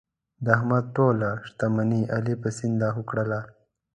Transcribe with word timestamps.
د 0.43 0.45
احمد 0.57 0.85
ټوله 0.95 1.29
شتمني 1.47 2.01
علي 2.15 2.35
په 2.41 2.49
سیند 2.57 2.75
لاهو 2.81 3.01
کړله. 3.09 3.39